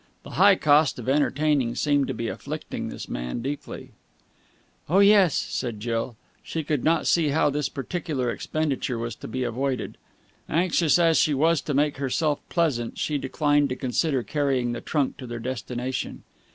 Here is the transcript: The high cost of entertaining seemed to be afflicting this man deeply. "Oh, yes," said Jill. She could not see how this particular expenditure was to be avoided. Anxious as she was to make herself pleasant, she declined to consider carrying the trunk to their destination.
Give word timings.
The 0.23 0.31
high 0.31 0.55
cost 0.55 0.97
of 0.97 1.07
entertaining 1.07 1.75
seemed 1.75 2.07
to 2.07 2.15
be 2.15 2.27
afflicting 2.27 2.89
this 2.89 3.07
man 3.07 3.43
deeply. 3.43 3.91
"Oh, 4.89 4.97
yes," 4.97 5.35
said 5.35 5.79
Jill. 5.79 6.15
She 6.41 6.63
could 6.63 6.83
not 6.83 7.05
see 7.05 7.27
how 7.27 7.51
this 7.51 7.69
particular 7.69 8.31
expenditure 8.31 8.97
was 8.97 9.13
to 9.17 9.27
be 9.27 9.43
avoided. 9.43 9.99
Anxious 10.49 10.97
as 10.97 11.17
she 11.19 11.35
was 11.35 11.61
to 11.61 11.75
make 11.75 11.97
herself 11.97 12.39
pleasant, 12.49 12.97
she 12.97 13.19
declined 13.19 13.69
to 13.69 13.75
consider 13.75 14.23
carrying 14.23 14.71
the 14.71 14.81
trunk 14.81 15.17
to 15.17 15.27
their 15.27 15.37
destination. 15.37 16.23